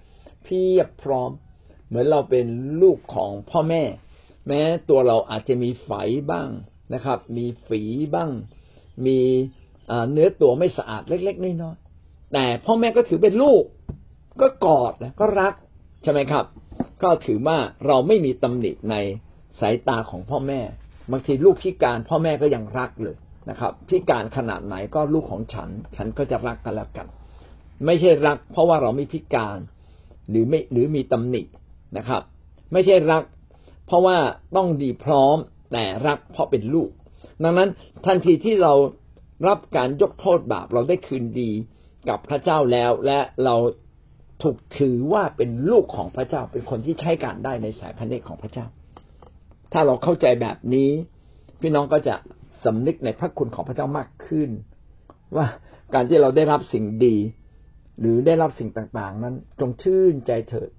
[0.44, 1.30] เพียบพร้อม
[1.86, 2.46] เหมือนเราเป็น
[2.82, 3.82] ลูกของพ่อแม่
[4.46, 5.90] แม้ตัวเราอาจจะมีไฝ
[6.30, 6.48] บ้าง
[6.94, 7.82] นะครับ มีฝี
[8.14, 8.30] บ้าง
[9.06, 9.18] มี
[10.12, 11.76] เนื้อตัวไม่สะอาดเล็ก ๆน้อย
[12.32, 13.62] แต่พ่อแม่ก็ถือเป็นลูก
[14.40, 15.54] ก็กอดก็รัก
[16.02, 16.44] ใช่ไหมครับ
[17.02, 18.96] ก็ถือว่าเราไม่มีตำหนิใน
[19.60, 20.60] สายตาของพ่อแม่
[21.10, 23.16] บางทีลูกพิการพ่อแม่ก็ยังรักเลย
[23.50, 27.06] นะครับพิการขนาดไหนก็ลูกของฉัน ฉันก็จะรักกันแล้วกัน
[27.86, 29.58] ไม่ใช่รัก เพราะว่าเราไม่พิการ
[30.30, 31.42] หรือไม่หรือมีตำหนิ
[31.96, 32.22] นะครับ
[32.72, 33.22] ไม่ใช่รัก
[33.86, 34.16] เพราะว่า
[34.56, 35.36] ต้องดีพร้อม
[35.72, 36.90] แต่รักเพราะเป็นลูก
[37.42, 37.68] ดังนั้น
[38.06, 38.72] ทันทีที่เรา
[39.48, 41.50] รับการยกโทษบาปเราได้คืนดี
[42.08, 43.56] กับพระเจ้าแล้วและเรา
[44.42, 48.66] ถูกถือว่าเป็นลูกของพระเจ้าเป็นคนที่ใช้การได้ในสายพันธุ์ของพระเจ้า
[49.72, 50.90] ถ้าเราเข้าใจแบบนี้
[51.60, 52.14] พี่น้องก็จะ
[52.64, 54.50] สำนึกในพระคุณของพระเจ้ามากขึ้น
[55.36, 55.46] ว่า
[55.94, 57.16] การที่เราได้รับสิ่งดี
[58.00, 60.70] หรือได้รับสิ่งต่างๆ นั้นจงชื่นใจเถิด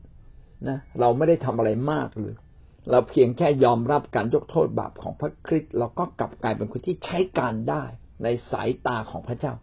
[0.68, 2.36] นะเราไม่ได้ทำอะไรมากเลย
[2.92, 7.84] เราเพียงแค่ยอมรับการยกโทษบาปของพระคริสต์เราก็กลับกลายเป็นคนที่ใช้การได้
[8.24, 9.54] ในสายตาของพระเจ้า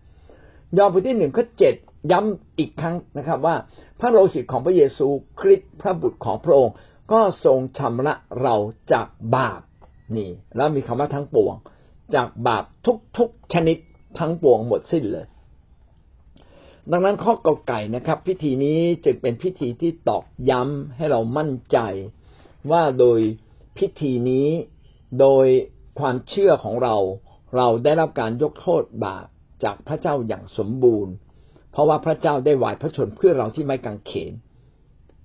[0.78, 1.74] ยอห์นบทที่หนึ่งข้อเจ็ด
[2.10, 3.56] ย้ำอีกครั้งนะครับ ว่า
[4.00, 5.06] พระโลหิตของพระเยซู
[5.40, 6.74] คริสต์พระบุตรของพระองค์
[7.12, 8.56] ก็ทรงชำระเรา
[8.92, 9.06] จาก
[9.36, 9.60] บาป
[10.16, 11.54] นี่ แล้วมีคำว่าทั้งปวง
[12.14, 12.64] จากบาป
[13.18, 13.76] ทุกๆชนิด
[14.18, 15.26] ทั้งปวงหมดสิ้นเลย
[16.90, 21.78] ดังนั้นข้อกไก่นะครับ พิธีนี้จึงเป็นพิธีที่ตอกย้ำให้เรามั่นใจ
[22.70, 23.20] ว่าโดย
[23.78, 24.48] พิธีนี้
[25.20, 25.46] โดย
[25.98, 26.96] ความเชื่อของเรา
[27.56, 29.26] เราได้รับการยกโทษบาป
[29.64, 31.12] จากพระเจ้าอย่างสมบูรณ์
[31.72, 34.32] เพราะว่าพระเจ้าได้วายพระชนเพื่อเราที่ไม่กังเขน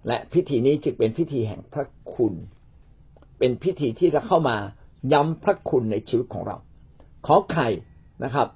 [0.08, 2.34] และพิธีนี้จึงเป็นพิธีแห่งพระคุณ
[3.40, 4.58] เป็นพิธีที่จะเข้ามา
[5.14, 6.58] ย้ำพระคุณในชีวิตของเรา
[7.26, 7.68] ขอไข่
[8.24, 8.48] นะครับ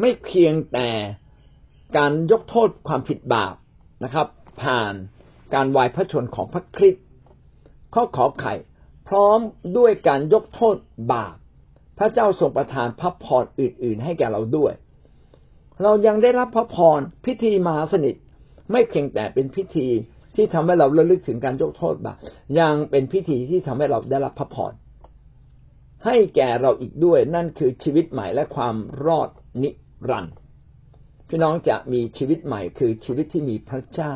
[0.00, 0.88] ไม่เพียงแต่
[1.96, 3.54] การยกโทษความผิดบาป
[4.04, 4.26] นะครับ
[4.62, 4.94] ผ่าน
[5.54, 7.06] การวายพระชนของพระคริสต์
[7.94, 8.54] ข้อขอไข่
[9.08, 9.38] พร้อม
[9.76, 10.76] ด้วยการยกโทษ
[11.12, 11.36] บาป
[12.02, 14.72] ระเจ้าทรงประทานพระพรอื่น ๆ ให้แก่เราด้วย
[15.82, 18.14] เรายังได้รับพระพรพิธีมหาสนิท
[18.72, 19.86] ไม่เพียงแต่เป็นพิธี
[20.36, 22.18] ที่ทำให้เราระลึกถึงการยกโทษบาป
[22.58, 24.72] ยังเป็นพิธีที่ทำให้เราได้รับพระพร
[26.04, 28.74] ให้แก่เราอีกด้วยนั่นคือชีวิตใหม่และความ
[29.06, 29.28] รอด
[29.62, 29.70] นิ
[30.10, 30.34] รันดร์
[31.28, 34.14] พี่น้องจะมีชีวิตใหม่คือชีวิตที่มีพระเจ้า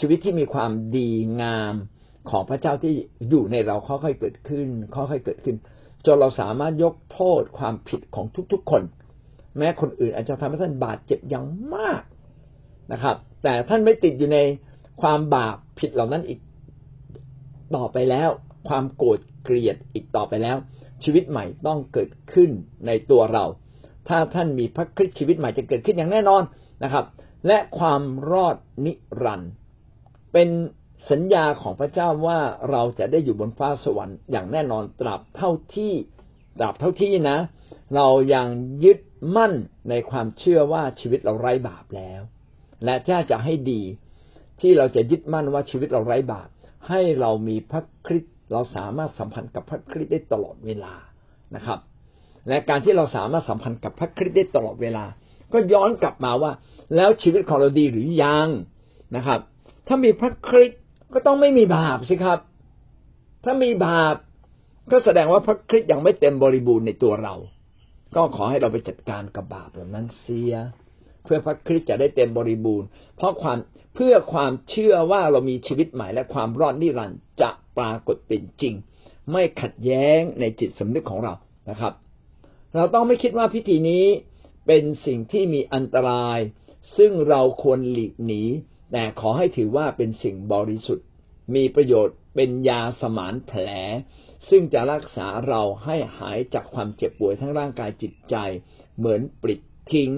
[0.00, 1.08] ชีวิตที่มีความดี
[1.42, 1.74] งาม
[2.30, 2.94] ของพระเจ้าที่
[3.28, 5.56] อยู่ในเราค่อยๆเกิดขึ้นค่อยๆเกิดขึ้น
[6.06, 8.82] จนเราสามารถยกโทษความผิดของทุกๆคน
[9.58, 12.02] แม้คนอื่นอาจจะทำให้ท่านบาดเจ็บอย่างมาก
[12.92, 14.38] นะครับ แต่ท่านไม่ติดอยู่ใน
[15.02, 16.40] ความบาปผิดเหล่านั้นอีก
[17.76, 18.28] ต่อไปแล้ว
[18.68, 20.56] ความโกรธเกลียดอีกต่อไปแล้ว
[21.04, 22.50] ชีวิตใหม่ต้องเกิดขึ้น
[22.86, 23.44] ในตัวเรา
[24.08, 26.42] ถ้าท่านมีพระคริสต์ชีวิตใหม่จะเกิดขึ้นอย่างแน่นอน
[26.84, 27.04] นะครับ
[27.46, 28.92] และความรอดนิ
[29.22, 29.52] รันดร์
[30.32, 30.48] เป็น
[31.10, 32.38] สัญญาของพระเจ้าว่า
[32.70, 35.92] เราจะได้อยู่บนฟ้าสวรรค์อย่างแน่นอนตราบเท่าที่
[36.58, 37.38] ตราบเท่าที่นะ
[37.96, 38.46] เรายัง
[38.84, 38.98] ยึด
[39.36, 39.52] มั่น
[39.90, 42.20] ในความเชื่อว่าชีวิตเราไร้บาปแล้ว
[42.84, 43.82] และถ้าจะให้ดี
[44.60, 46.48] ที่เราจะยึดมั่นว่าชีวิตเราไร้บาป
[46.88, 50.94] ให้เรามีพระคริสต์เราสามารถสัมพันธ์กับพระคริสต์ได้ตลอดเวลา
[51.54, 51.78] นะครับ
[52.48, 55.04] และการที่เราสามารถสัมพันธ์กับพระคริสต์ได้ตลอดเวลา
[55.52, 56.52] ก็ย้อนกลับมาว่า
[56.96, 58.48] แล้วชีวิตของเราดีหรือยัง
[59.16, 59.40] นะครับ
[59.86, 60.80] ถ้ามีพระคริสต์
[61.14, 62.38] ก็ต้องไม่มีบาปสิครับ
[63.44, 64.14] ถ้ามีบาป
[64.90, 67.34] ก็แสดงว่าพระคริสต์ยังไม่เต็มบริบูรณ์ในตัวเรา
[68.14, 70.54] ก็ขอให้เราไปจัดการกับบาปเหล่านั้นเสีย
[71.24, 73.58] เพื่อพระคริสต์จะได้เต็มบริบูรณ์ เพราะความ
[73.94, 78.74] เพื่อความเชื่อว่าเรามีชีวิตใหม่และความรอดนิรันดร์จะปรากฏเป็นจริง
[79.32, 81.34] ไม่ขัดแย้งในจิตสำนึกของเรา
[81.70, 81.92] นะครับ
[82.74, 84.04] เราต้องไม่คิดว่าพิธีนี้
[84.66, 86.38] เป็นสิ่งที่มีอันตราย
[86.96, 88.42] ซึ่งเราควรหลีกหนี
[88.92, 91.06] แต่ขอให้ถือว่าเป็นสิ่งบริสุทธิ์
[91.54, 93.60] มีประโยชน์เป็นยาสมานแผล
[94.48, 98.36] ซึ่งจะรักษาเราให้หายจากความเจ็บป่วยทั้งร่างกายจิตใจ
[98.98, 99.60] เหมือนปลิด
[99.92, 100.10] ทิ้ง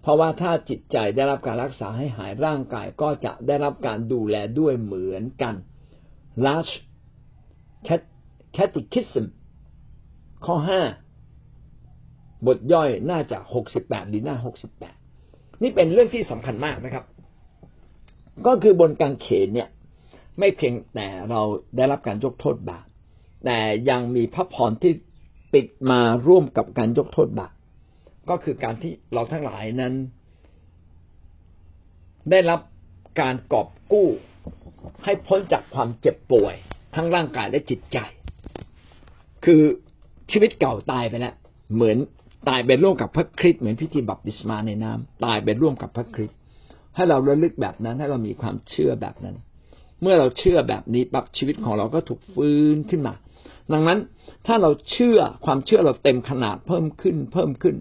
[0.00, 5.54] เพราะว่าถ้าจิตใจได้รับการรักษาให้หายร่างกายก็จะได้รับการดูแลด้วยเหมือนกัน
[6.46, 6.74] Large
[8.56, 9.26] Catechism
[10.46, 10.82] ข้อห้า
[12.46, 14.96] บทย่อยน่าจะหกสิบแปดหรือหน้าหกสิบแปด
[15.62, 17.04] นี่เป็นเรื่องที่สำคัญมากนะครับ
[18.46, 19.68] ก็คือบนกางเขนเนี่ย
[20.38, 21.40] ไม่เพียงแต่เรา
[21.76, 22.86] ได้รับการยกโทษบาป
[23.44, 23.58] แต่
[23.90, 24.92] ยังมีพระพรที่
[25.54, 27.52] ติดมาร่วมกับการยกโทษบาป
[28.30, 29.94] ก็คือการที่เราทั้งหลายนั้น
[32.30, 32.60] ได้รับ
[33.20, 34.08] การกอบกู้
[35.04, 36.54] ให้พ้นจากความเจ็บป่วย
[36.94, 37.98] ทั้งร่างกายและจิตใจ
[39.44, 39.62] คือ
[40.30, 41.34] ชีวิตเก่าตายไปแล้ว
[41.74, 41.98] เหมือน
[42.48, 46.38] ตายไปร่วมกับพระคริสต์เหมือนพิธีบัพติศมาในน้ำตายไปร่วมกับพระคริสต์
[46.96, 49.36] ให้เราระลึกแบบนั้น ให้เรามีความเชื่อแบบนั้น
[50.02, 53.14] เมื่อเราเชื่อแบบนี้ปั๊บชีวิตของเราก็ถูกฟื้นขึ้นมา
[53.72, 53.98] ดังนั้น
[54.46, 57.76] ถ้าเราเชื่อความเชื่อเราเต็มขนาดเพิ่มขึ้นเพิ่มขึ้น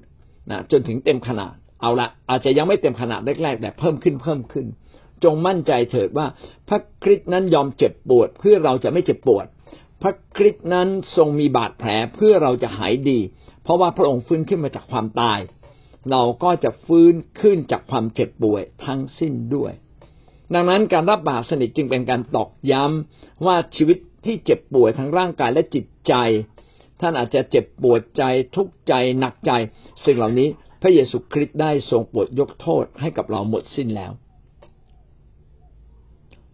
[0.51, 4.65] นะจนถึงเต็มขนาดเอาละอาจจะยังไม่เต็มขนาดแรกๆแต่เพิ่มขึ้นเพิ่มขึ้น
[5.23, 6.27] จงมั่นใจเถิดว่า
[6.69, 9.45] พระคริสต์นั้นยอมเจ็บปวดเพื่อเราจะไม่เจ็บปวด
[10.01, 13.19] พระคริสต์นั้นทรงมีบาดแผลเพื่อเราจะหายดี
[13.63, 15.39] เพราะว่าพระองค์ฟื้นขึ้นมาจากความตาย
[16.11, 19.71] เราก็จะฟื้นขึ้นจากความเจ็บป่วยทั้งสิ้นด้วย
[20.53, 26.13] ดังนั้นการรับบาปสนิทจึงเป็นการตอกย้ำว่าชีวิตที่เจ็บป่วยทั้งร่างกายและจิตใจ
[27.01, 28.23] ท่านอาจจะเจ็บปวดใจ
[28.55, 29.51] ทุกข์ใจหนักใจ
[30.05, 30.49] สิ่งเหล่านี้
[30.81, 34.11] พระเยซูคริสต์ได้ทรงโปรดยกโทษให้กับเราหมดสิ้นแล้ว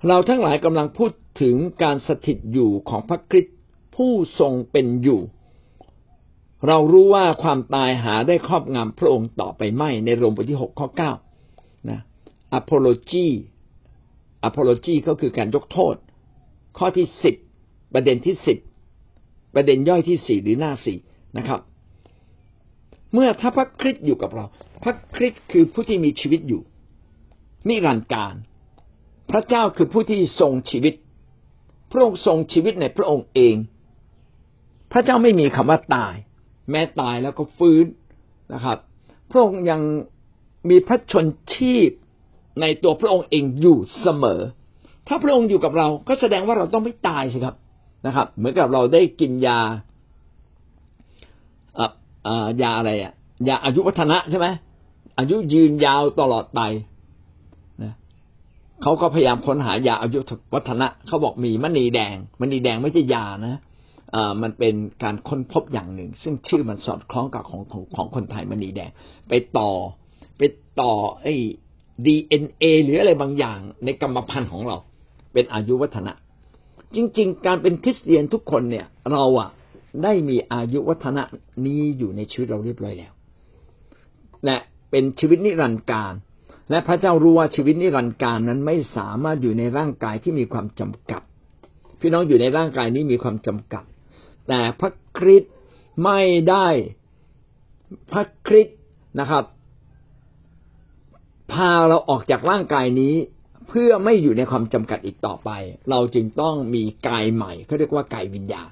[0.07, 3.55] เราทั้งหลายกำลังพูดถึงการสถิตอยู่ของพระคริสต์
[3.95, 5.19] ผู้ทรงเป็นอยู่
[6.67, 11.11] เรารู้ว่าความตายหาได้ครอบงำพระองค์ต่อไปไม่ในโรมบทที่หกข้อเก้า
[11.89, 11.99] นะ
[12.53, 13.27] อโพโลจี
[14.43, 15.95] อโพโลจีก็คือการยกโทษ
[16.77, 17.35] ข้อที่สิบ
[17.93, 18.57] ประเด็นที่สิบ
[19.55, 20.97] ประเด็นย่อยที่สี่หรือหน้าสี่
[21.37, 21.59] นะครับ
[23.13, 24.45] เมื่อถ้าพระคริสต์อยู่กับเรา
[24.83, 26.61] พระคริสต์คือผู้ที่มีชีวิตอยู่
[27.67, 28.35] นิรันดร์การ
[29.31, 30.93] พระเจ้าคือผู้ที่ทรงชีวิต
[31.91, 33.55] พระองค์ทรงชีวิตในพระองค์เอง
[34.91, 36.15] พระเจ้าไม่มีคำว่าตาย
[36.71, 37.85] แม้ตายแล้วก็ฟื้น
[38.53, 38.77] นะครับ
[39.31, 39.81] พระองค์ยัง
[40.69, 41.91] มีพระชนชีพ
[42.61, 44.41] ในตัวพระองค์เองอยู่เสมอ
[45.07, 47.55] ถ้าพระองค์อยู่กับเราก็แสดงว่าเราต้องไม่ตายสิครับ
[48.05, 49.59] นะครับ เหมือนกับเราได้กินยา
[52.27, 53.13] อ่ายาอะไรอะ
[53.47, 54.47] ยาอายุวัฒนะใช่ไหม
[55.17, 56.61] อายุยืนยาวตลอดไป
[57.83, 57.93] นะ
[58.81, 60.19] เขาก็พยายามค้นหายาอายุ
[60.53, 63.59] วัฒนะเขาบอกมีมณีแดงมณีแดงไม่ใช่ยานะ
[64.41, 68.91] มันเป็นการค้นพบอย่างหนึ่ง ซึ่งชื่อมันสอดคล้องกับของของของคนไทยมณีแดง
[69.29, 69.71] ไปต่อ
[70.37, 70.41] ไป
[70.81, 70.93] ต่อ
[71.23, 71.35] ไอ้
[72.05, 74.77] ดีเอ็นเอหรืออะไรบางอย่างในกรรมพันธุ์ของเรา
[75.33, 76.13] เป็นอายุวัฒนะ
[76.95, 79.49] จริง ๆ การเป็นคริสเตียนทุกคนเนี่ย เราอะ
[80.03, 81.23] ได้มีอายุวัฒนะ
[81.65, 83.13] นี้อยู่ในชีวิตเราเรียบร้อยแล้ว
[84.45, 84.57] และ
[84.91, 86.13] เป็นชีวิตนิรันดร์การ
[86.69, 91.21] และพระเจ้ารู้ว่าชีวิตนิรันดร์การนั้นไม่สามารถอยู่ในร่างกายที่มีความจำกัด
[91.99, 93.83] พี่น้องอยู่ในร่างกายนี้มีความจำกัด
[94.49, 95.51] แต่พระคริสต์
[96.03, 96.67] ไม่ได้
[98.11, 98.77] พระคริสต์
[99.19, 99.43] นะครับ
[101.51, 103.15] พาเราออกจากร่างกายนี้
[103.69, 105.49] เพื่อไม่อยู่ในความจำกัดอีกต่อไป
[105.89, 108.71] เราจึงต้องมีกายใหม่เขาเรียกว่ากายวิญญาณ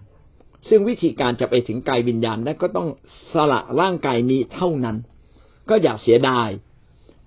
[0.70, 2.88] ซึ่งวิธีการจะไปถึงกายวิญญาณนั้นก็ต้อง
[3.34, 4.98] สละร่างกายนี้เท่านั้น
[5.70, 6.50] ก็อย่าเสียดาย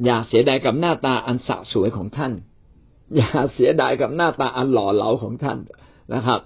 [0.04, 2.32] อย่าเสียดายกับหน้าตาอันสะสวยของท่าน
[3.16, 5.58] อย่าเสียดายกับหน้าตาอันหล่อเหลาของท่าน
[6.14, 6.40] นะครับ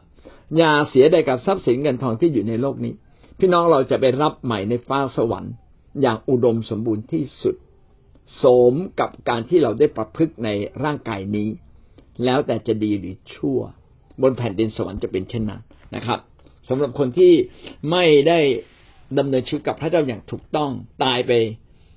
[0.57, 2.93] อย่าเสียดายกับทรัพย์สินเงินทองที่อยู่ในโลกนี้
[3.39, 5.53] พี่น้องเราจะไปรับใหม่ในฟ้าสวรรค์
[6.03, 7.57] อย่างอุดมสมบูรณ์ที่สุด
[8.43, 10.49] สมกับการที่เราได้ประพฤติใน
[10.85, 11.49] ร่างกายนี้
[12.25, 13.61] แล้วแต่จะดีหรือชั่ว
[14.23, 15.61] บนแผ่นดินสวรรค์จะเป็นเช่นนั้น
[15.95, 16.19] นะครับ
[16.69, 17.33] สำหรับคนที่
[17.91, 18.41] ไม่ได้
[19.19, 20.71] ดำเนินชีวิตกับพระเจ้าอย่างถูกต้อง
[21.05, 21.33] ตายไป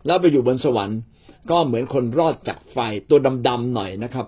[0.06, 1.00] แล้วไปอยู่บนสวรรค์
[1.52, 2.78] ก็เหมือนคนรอดจากไฟ
[3.10, 4.28] ตัวดำๆหน่อยนะครับ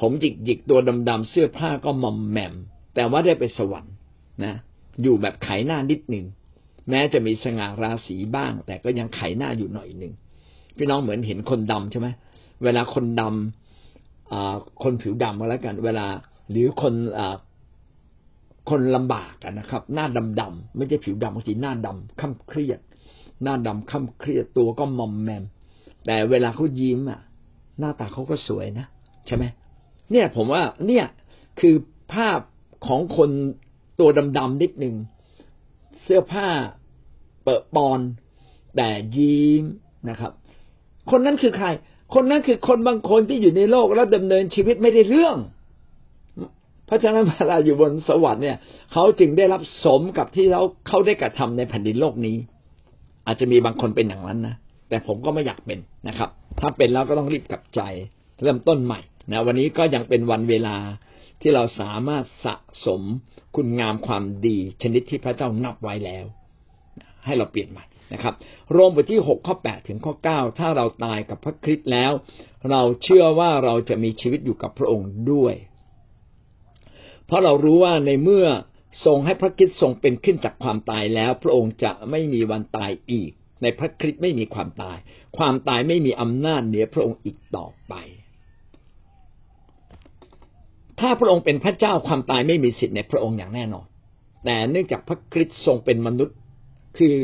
[0.00, 2.54] ผมจิกจิกตัวดำๆเสื้อผ้าก็มอมแมม
[2.94, 3.94] แต่ว่าได้ไปสวรรค์
[4.44, 4.54] นะ
[5.02, 6.24] อยู่แบบไขหน้านิดหนึ่ง
[6.90, 10.12] แม้จะมีสง่าราศีบ้าง แต่ก็ยังไขหน้าอยู่หน่อยหนึ่ง
[10.76, 12.08] พี่น้องเหมือนเห็นคนดำใช่ไหม
[12.64, 16.06] เวลาคนดำคนผิวดำมาแล้วกัน เวลา
[16.50, 16.94] หรือคน
[18.70, 22.80] คนลำบากนะครับ หน้าดำดำไม่ใช่ผิวดำบางทีหน้าดำค่ำเครียด
[23.42, 25.44] หน้าดำค่ำเครียดตัวก็มอมแมม
[26.06, 27.20] แต่เวลาเขายิ้มอะ
[27.78, 28.86] หน้าตาเขาก็สวยนะ
[29.26, 29.44] ใช่ไหม
[30.10, 31.06] เนี่ยผมว่าเนี่ย
[31.60, 31.74] คือ
[32.12, 32.40] ภาพ
[32.86, 33.30] ของคน
[34.00, 34.94] ตัวดำๆนิดหนึ่ง
[36.02, 36.48] เสื้อผ้า
[37.44, 38.00] เปิดปอน
[38.76, 39.64] แต่ยิ้ม
[40.08, 40.32] นะครับ
[41.10, 41.68] คนนั้นคือใคร
[42.14, 45.36] คนนั้นคือคนบางคนที่อยู่ในโลกแล้วดำเนินชีวิตไม่ได้เรื่อง
[46.86, 48.58] เพราะฉะนั้นเวลาอยู่บนสวรรค์เนี่ย
[48.92, 52.36] เขาจึงได้รับสมกับที่เขาเขาได้กระทำในแผ่นดินโลกนี้
[53.26, 54.54] อาจจะมีบางคนเป็นอย่างนั้นนะ
[54.88, 57.80] แต่ผมก็ไม่อยากเป็นนะครับ ถ้าเป็นแล้วก็ต้องรีบกลับใจ
[58.42, 59.00] เริ่มต้นใหม่
[59.32, 60.76] นะวันนี้ก็ยังเป็นวันเวลา
[61.40, 63.02] ที่เราสามารถสะสม
[63.56, 66.24] คุณงามความดีชนิดที่พระเจ้านับไว้แล้ว
[67.24, 68.34] ให้เราเปลี่ยนใหม่นะครับ
[68.72, 72.12] โรมบทที่หกข้อแปดถึงข้อเก้าถ้าเราตายกับพระคริสต์แล้ว
[72.70, 75.54] เราเชื่อว่าเราจะมีชีวิตอยู่กับพระองค์ด้วย
[77.26, 78.46] เพราะเรารู้ว่าในเมื่อ
[79.04, 83.30] ทรงให้พระคริสต์ทรงเป็นขึ้นจากความตายแล้ว พระองค์จะไม่มีวันตายอีก
[83.62, 84.98] ในพระคริสต์ไม่มีความตาย
[85.38, 87.94] ความตายไม่มีอำนาจเหนือพระองค์อีกต่อไป
[91.00, 93.86] ถ้าพระองค์เป็นพระเจ้าความตายไม่มีสิทธิ์ในพระองค์อย่างแน่นอน
[94.44, 96.36] แต่เนื่องจากพระคริสต์ทรงเป็นมนุษย์
[96.98, 97.14] คือ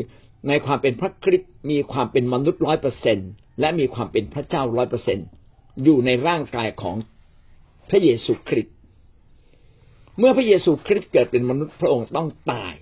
[0.47, 3.17] ในความเป็นพระคริสต์มีความเป็นมนุษย์ร้อยเปอร์เซ็น
[3.59, 5.19] และมีความเป็นพระเจ้าร้อยเปอร์เซ็น
[5.83, 6.95] อยู่ในร่างกายของ
[7.89, 8.75] พระเยซูคริสต์
[10.17, 12.73] เมื่อพระเยซูคริสต์เกิดเป็นมนุษย์พระองค์ต้องตาย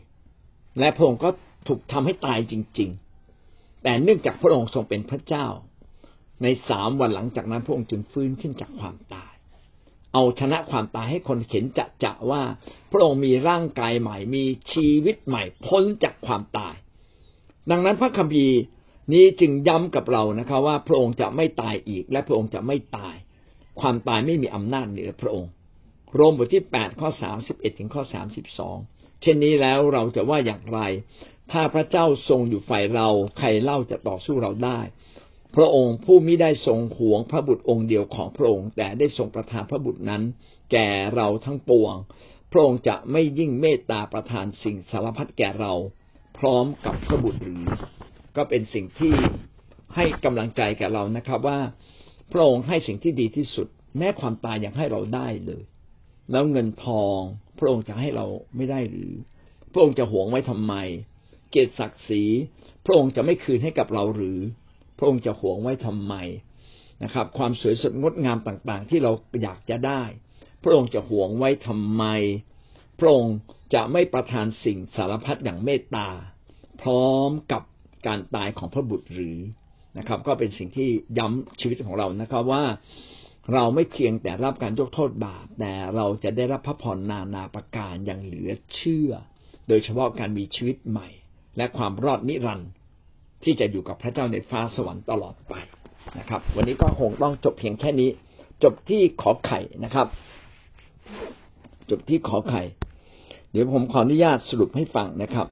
[0.79, 1.29] และพระองค์ก็
[1.67, 2.89] ถูกทำให้ตายจริง
[3.37, 5.47] ๆ แต่เนื่องจากพระองค์ทรงเป็นพระเจ้า
[6.43, 9.34] ในสามวันหลังจากนั้นพระองค์จึงฟื้นขึ้นจากความตาย
[10.17, 12.41] เอาชนะความตายให้คนเห็นจะจะว่า
[12.91, 16.75] พระองค์มีร่างกายใหม่ มีชีวิตใหม่พ้นจากความตาย
[17.71, 18.57] ดังนั้นพระคัมภีร์
[19.13, 23.15] นี้จึงย้ำกับเรานะครับว่าพระองค์จะไม่ตายอีก และพระองค์จะไม่ตาย
[23.79, 25.51] ความตายไม่มีอำนาจเหนือพระองค์
[26.15, 28.77] โรมบทที่แปดข้อสามสิบเอ็ดถึงข้อสามสิบสอง
[29.21, 30.79] เช่นนี้แล้วเราจะว่าอย่างไร
[31.51, 34.79] ถ้าพระเจ้าทรงอยู่ฝ่ายเราใครเล่าจะต่อสู้เราได้
[35.55, 40.23] พระองค์ผู้มิได้ทรงหวงพระบุตรองค์เดียวของพระองค์ แต่ได้ทรงประทานพระบุตรนั้น
[40.71, 41.95] แก่เราทั้งปวง
[42.51, 45.73] พระองค์จะไม่ยิ่งเมตตาประทานสิ่งสารพัดแก่เรา
[46.37, 47.63] พร้อมกับพระบุตรหรือ
[48.35, 49.13] ก็เป็นสิ่งที่
[49.95, 51.59] ให้กำลังใจแก่เรานะครับว่า
[52.31, 55.63] พระองค์ให้สิ่งที่ดีที่สุด แม้ความตายยังให้เราได้เลย
[56.31, 57.19] แล้วเงินทอง
[57.59, 59.11] พระองค์จะให้เราไม่ได้หรือ
[59.71, 60.73] พระองค์จะหวงไว้ทำไม
[61.49, 62.23] เกียรติศักดิ์ศรี
[62.85, 64.39] พระองค์จะไม่คืนให้กับเราหรือ
[64.97, 66.13] พระองค์จะหวงไว้ทำไม
[67.03, 69.11] นะครับ ความสวยสดงดงามต่างๆ ที่เรา
[69.43, 70.03] อยากจะได้
[70.63, 72.03] พระองค์จะหวงไว้ทำไม
[72.99, 73.37] พระองค์
[73.73, 76.09] จะไม่ประทานสิ่งสารพัดอย่างเมตตา
[76.81, 77.63] พร้อมกับ
[78.07, 79.39] การตายของพระบุตรหรือ
[79.97, 82.63] นะครับ ก็เป็นสิ่งที่ย้ำชีวิตของเรานะครับว่า
[83.53, 89.11] เราไม่เพียงแต่รับการยกโทษบาปแต่เราจะได้รับพระพรนานาประการอย่างเหลือเชื่อ
[89.67, 91.07] โดยเฉพาะการมีชีวิตใหม่
[91.57, 92.69] และความรอดนิรันดร์
[93.43, 95.53] ที่จะอยู่กับพระเจ้าในฟ้าสวรรค์ตลอดไป
[96.19, 98.09] นะครับ วันนี้ก็คงต้องจบเพียงแค่นี้
[98.63, 100.07] จบที่ขอไข่นะครับ
[101.89, 102.63] จบที่ขอไข่
[103.51, 105.43] เดี๋ยวผมขออนุญาตสรุปให้ฟังนะครับ